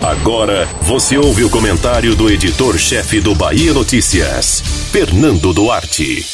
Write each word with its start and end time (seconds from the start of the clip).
Agora 0.00 0.66
você 0.82 1.18
ouve 1.18 1.44
o 1.44 1.50
comentário 1.50 2.14
do 2.16 2.30
editor-chefe 2.30 3.20
do 3.20 3.34
Bahia 3.34 3.74
Notícias, 3.74 4.60
Fernando 4.90 5.52
Duarte. 5.52 6.24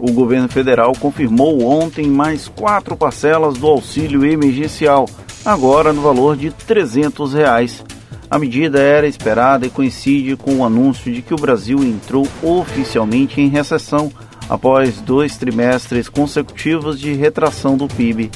O 0.00 0.12
governo 0.12 0.48
federal 0.48 0.92
confirmou 0.98 1.62
ontem 1.64 2.08
mais 2.08 2.48
quatro 2.48 2.96
parcelas 2.96 3.54
do 3.58 3.66
auxílio 3.66 4.24
emergencial, 4.24 5.08
agora 5.44 5.92
no 5.92 6.02
valor 6.02 6.36
de 6.36 6.50
300 6.50 7.34
reais. 7.34 7.84
A 8.30 8.38
medida 8.38 8.80
era 8.80 9.06
esperada 9.06 9.66
e 9.66 9.70
coincide 9.70 10.36
com 10.36 10.56
o 10.56 10.64
anúncio 10.64 11.12
de 11.12 11.22
que 11.22 11.32
o 11.32 11.38
Brasil 11.38 11.82
entrou 11.84 12.26
oficialmente 12.42 13.40
em 13.40 13.48
recessão 13.48 14.12
após 14.48 15.00
dois 15.00 15.36
trimestres 15.36 16.08
consecutivos 16.08 16.98
de 16.98 17.12
retração 17.12 17.76
do 17.76 17.86
PIB. 17.86 18.30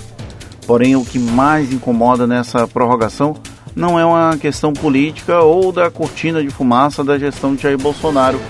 Porém, 0.67 0.97
o 0.97 1.05
que 1.05 1.19
mais 1.19 1.73
incomoda 1.73 2.27
nessa 2.27 2.67
prorrogação 2.67 3.35
não 3.75 3.99
é 3.99 4.05
uma 4.05 4.37
questão 4.37 4.73
política 4.73 5.41
ou 5.41 5.73
da 5.73 5.91
cortina 5.91 6.43
de 6.43 6.51
fumaça 6.51 7.03
da 7.03 7.19
gestão 7.19 7.55
de 7.55 7.63
Jair 7.63 7.79
Bolsonaro. 7.79 8.41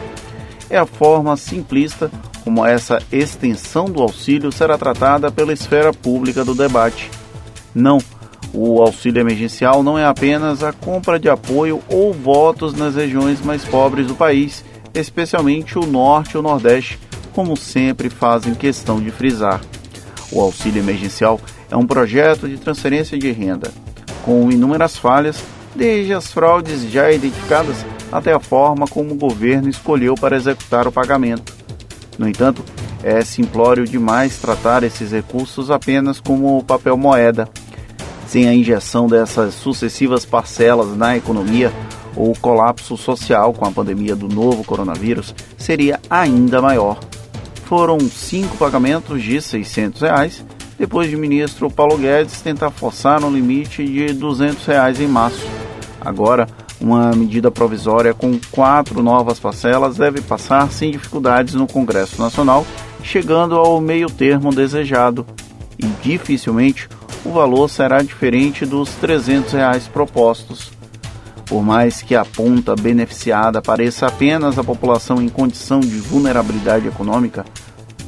É 0.69 0.77
a 0.79 0.87
forma 0.87 1.37
simplista 1.37 2.11
como 2.45 2.67
essa 2.67 3.01
extensão 3.11 3.85
do 3.85 4.03
auxílio 4.03 4.51
será 4.51 4.77
tratada 4.77 5.31
pela 5.31 5.53
esfera 5.53 5.93
pública 5.93 6.45
do 6.45 6.55
debate. 6.55 7.11
Não, 7.75 7.99
o 8.53 8.83
auxílio 8.83 9.21
emergencial 9.21 9.83
não 9.83 9.99
é 9.99 10.05
apenas 10.05 10.63
a 10.63 10.73
compra 10.73 11.19
de 11.19 11.29
apoio 11.29 11.81
ou 11.89 12.13
votos 12.13 12.75
nas 12.75 12.97
regiões 12.97 13.41
mais 13.41 13.65
pobres 13.65 14.07
do 14.07 14.15
país, 14.15 14.65
especialmente 14.93 15.79
o 15.79 15.87
norte 15.87 16.33
e 16.35 16.39
o 16.39 16.43
nordeste, 16.43 16.99
como 17.33 17.57
sempre 17.57 18.11
fazem 18.11 18.55
questão 18.55 19.01
de 19.01 19.11
frisar. 19.11 19.61
O 20.31 20.41
auxílio 20.41 20.83
emergencial 20.83 21.41
é 21.73 21.77
um 21.77 21.87
projeto 21.87 22.47
de 22.47 22.59
transferência 22.59 23.19
de 23.19 23.33
renda, 23.33 23.73
com 24.27 24.53
inúmeras 24.53 24.99
falhas, 24.99 25.43
desde 25.75 26.13
as 26.13 26.31
fraudes 26.31 26.83
já 26.91 27.11
identificadas 27.11 27.77
até 28.13 28.31
a 28.31 28.39
forma 28.39 28.87
como 28.87 29.13
o 29.13 29.17
governo 29.17 29.71
escolheu 29.71 30.15
para 30.15 30.37
executar 30.37 30.87
o 30.87 30.93
pagamento. 30.93 31.55
No 32.19 32.29
entanto, 32.29 32.63
é 33.03 33.23
simplório 33.23 33.87
demais 33.87 34.37
tratar 34.37 34.83
esses 34.83 35.13
recursos 35.13 35.71
apenas 35.71 36.21
como 36.21 36.63
papel 36.63 36.95
moeda. 36.99 37.49
Sem 38.27 38.47
a 38.47 38.55
injeção 38.55 39.07
dessas 39.07 39.55
sucessivas 39.55 40.27
parcelas 40.27 40.95
na 40.95 41.17
economia, 41.17 41.73
o 42.15 42.35
colapso 42.39 42.99
social 42.99 43.55
com 43.55 43.65
a 43.65 43.73
pandemia 43.73 44.15
do 44.15 44.29
novo 44.29 44.63
coronavírus 44.63 45.35
seria 45.57 45.99
ainda 46.11 46.61
maior. 46.61 47.01
Foram 47.65 47.99
cinco 47.99 48.59
pagamentos 48.59 49.23
de 49.23 49.41
600 49.41 50.03
reais, 50.03 50.45
depois 50.83 51.09
de 51.09 51.17
ministro 51.17 51.71
Paulo 51.71 51.97
Guedes 51.97 52.43
tentar 52.43 52.73
forçar 52.73 53.23
um 53.23 53.31
limite 53.31 53.85
de 53.85 54.13
200 54.13 54.67
reais 54.67 55.01
em 55.01 55.07
março. 55.07 55.47
Agora, 56.01 56.49
uma 56.81 57.13
medida 57.13 57.53
provisória 57.53 58.13
com 58.13 58.37
quatro 58.51 59.01
novas 59.01 59.39
parcelas 59.39 59.97
deve 59.97 60.21
passar 60.21 60.73
sem 60.73 60.91
dificuldades 60.91 61.55
no 61.55 61.69
Congresso 61.69 62.21
Nacional, 62.21 62.67
chegando 63.01 63.55
ao 63.55 63.81
meio 63.81 64.11
termo 64.11 64.53
desejado. 64.53 65.25
E 65.79 65.87
dificilmente 66.03 66.89
o 67.25 67.31
valor 67.31 67.71
será 67.71 68.03
diferente 68.03 68.67
dos 68.67 68.91
300 68.95 69.53
reais 69.53 69.87
propostos. 69.87 70.73
Por 71.47 71.63
mais 71.63 72.03
que 72.03 72.17
a 72.17 72.25
ponta 72.25 72.75
beneficiada 72.75 73.63
pareça 73.63 74.09
apenas 74.09 74.59
a 74.59 74.65
população 74.65 75.23
em 75.23 75.29
condição 75.29 75.79
de 75.79 75.99
vulnerabilidade 75.99 76.89
econômica, 76.89 77.45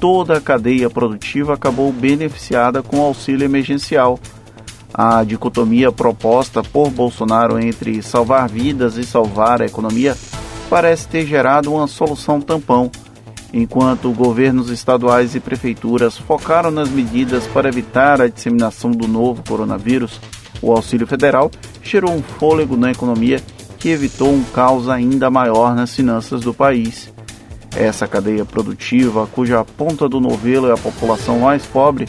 toda 0.05 0.37
a 0.37 0.41
cadeia 0.41 0.91
produtiva 0.91 1.55
acabou 1.55 1.91
beneficiada 1.91 2.83
com 2.83 2.99
o 2.99 3.03
auxílio 3.05 3.47
emergencial 3.47 4.21
a 4.93 5.25
dicotomia 5.25 5.91
proposta 5.91 6.63
por 6.63 6.91
Bolsonaro 6.91 7.59
entre 7.59 8.03
salvar 8.03 8.47
vidas 8.47 8.99
e 8.99 9.03
salvar 9.03 9.63
a 9.63 9.65
economia 9.65 10.15
parece 10.69 11.09
ter 11.09 11.25
gerado 11.25 11.73
uma 11.73 11.87
solução 11.87 12.39
tampão, 12.39 12.91
enquanto 13.51 14.13
governos 14.13 14.69
estaduais 14.69 15.35
e 15.35 15.41
prefeituras 15.41 16.19
focaram 16.19 16.71
nas 16.71 16.91
medidas 16.91 17.47
para 17.47 17.71
evitar 17.71 18.21
a 18.21 18.29
disseminação 18.29 18.91
do 18.91 19.09
novo 19.09 19.43
coronavírus. 19.49 20.21
O 20.61 20.71
auxílio 20.71 21.07
federal 21.07 21.51
gerou 21.83 22.13
um 22.13 22.23
fôlego 22.23 22.77
na 22.77 22.91
economia 22.91 23.41
que 23.79 23.89
evitou 23.89 24.31
um 24.31 24.45
caos 24.45 24.87
ainda 24.87 25.31
maior 25.31 25.75
nas 25.75 25.97
finanças 25.97 26.43
do 26.43 26.53
país. 26.53 27.11
Essa 27.77 28.07
cadeia 28.07 28.45
produtiva, 28.45 29.27
cuja 29.27 29.65
ponta 29.65 30.09
do 30.09 30.21
novelo 30.21 30.69
é 30.69 30.73
a 30.73 30.77
população 30.77 31.41
mais 31.41 31.67
pobre, 31.67 32.07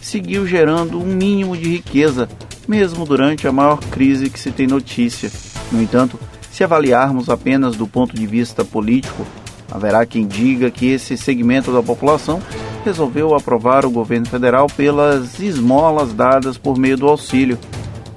seguiu 0.00 0.46
gerando 0.46 1.00
um 1.00 1.06
mínimo 1.06 1.56
de 1.56 1.68
riqueza, 1.68 2.28
mesmo 2.66 3.04
durante 3.04 3.46
a 3.46 3.52
maior 3.52 3.78
crise 3.78 4.28
que 4.28 4.40
se 4.40 4.50
tem 4.50 4.66
notícia. 4.66 5.30
No 5.70 5.80
entanto, 5.80 6.18
se 6.50 6.64
avaliarmos 6.64 7.28
apenas 7.28 7.76
do 7.76 7.86
ponto 7.86 8.14
de 8.14 8.26
vista 8.26 8.64
político, 8.64 9.24
haverá 9.70 10.04
quem 10.04 10.26
diga 10.26 10.70
que 10.70 10.86
esse 10.86 11.16
segmento 11.16 11.72
da 11.72 11.82
população 11.82 12.40
resolveu 12.84 13.34
aprovar 13.34 13.86
o 13.86 13.90
governo 13.90 14.26
federal 14.26 14.66
pelas 14.66 15.38
esmolas 15.38 16.12
dadas 16.12 16.58
por 16.58 16.76
meio 16.76 16.96
do 16.96 17.08
auxílio, 17.08 17.58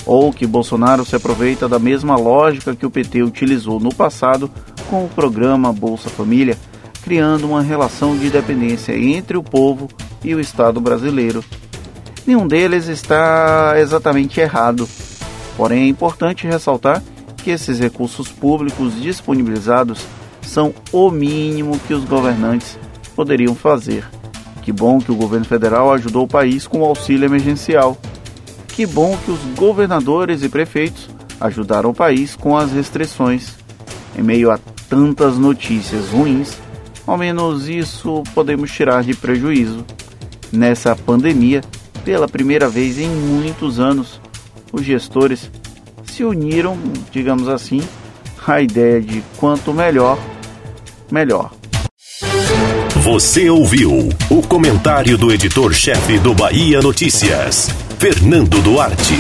ou 0.06 0.34
que 0.34 0.48
Bolsonaro 0.48 1.06
se 1.06 1.16
aproveita 1.16 1.70
da 1.70 1.78
mesma 1.80 2.16
lógica 2.16 2.76
que 2.76 2.86
o 2.86 2.92
PT 2.92 3.24
utilizou 3.24 3.80
no 3.80 3.94
passado 3.94 4.50
com 4.90 5.06
o 5.06 5.10
programa 5.10 5.72
Bolsa 5.72 6.10
Família, 6.10 6.58
criando 7.08 7.48
uma 7.48 7.62
relação 7.62 8.18
de 8.18 8.30
dependência 8.30 8.92
entre 8.92 9.38
o 9.38 9.44
povo 9.44 9.88
e 10.22 10.36
o 10.36 10.42
Estado 10.42 10.82
brasileiro 10.82 11.42
nenhum 12.28 12.46
deles 12.46 12.88
está 12.88 13.76
exatamente 13.80 14.42
errado. 14.42 14.88
Porém, 15.56 15.84
é 15.84 15.88
importante 15.88 16.46
ressaltar 16.46 17.02
que 17.38 17.50
esses 17.50 17.80
recursos 17.80 18.28
públicos 18.28 19.02
disponibilizados 19.02 20.06
são 20.42 20.74
o 20.92 21.10
mínimo 21.10 21.80
que 21.88 21.94
os 21.94 22.04
governantes 22.04 22.78
poderiam 23.16 23.56
fazer. 23.56 24.06
Que 24.62 24.74
bom 24.74 25.00
que 25.00 25.12
o 25.12 25.16
governo 25.16 25.46
federal 25.46 25.92
ajudou 25.94 26.26
o 26.26 26.28
país 26.28 26.68
com 26.68 26.82
o 26.82 26.86
auxílio 26.86 27.26
emergencial. 27.26 27.98
Que 28.68 28.86
bom 28.86 29.18
que 29.24 29.32
os 29.32 29.40
governadores 29.56 30.44
e 30.44 30.50
prefeitos 30.50 31.10
ajudaram 31.40 31.92
o 31.92 31.96
país 31.96 32.36
com 32.36 32.58
as 32.58 32.72
restrições. 32.74 33.56
Em 34.18 34.22
meio 34.22 34.52
a 34.52 34.60
tantas 34.90 35.38
notícias 35.38 36.10
ruins, 36.10 36.58
ao 37.08 37.18
menos 37.18 37.70
isso 37.70 38.22
podemos 38.36 38.70
tirar 38.72 39.04
de 39.04 39.16
prejuízo. 39.16 39.86
Nessa 40.52 40.96
pandemia, 40.96 41.62
pela 42.04 42.28
primeira 42.28 42.70
vez 42.70 43.00
em 43.00 43.10
muitos 43.10 43.80
anos, 43.80 44.22
os 44.72 44.84
gestores 44.84 45.50
se 46.06 46.24
uniram, 46.24 46.78
digamos 47.12 47.48
assim, 47.48 47.82
à 48.46 48.62
ideia 48.62 49.02
de 49.02 49.24
quanto 49.38 49.74
melhor, 49.74 50.18
melhor. 51.10 51.52
Você 53.04 53.50
ouviu 53.50 54.10
o 54.30 54.42
comentário 54.42 55.18
do 55.18 55.32
editor-chefe 55.32 56.20
do 56.20 56.34
Bahia 56.34 56.82
Notícias, 56.82 57.70
Fernando 57.98 58.62
Duarte. 58.62 59.16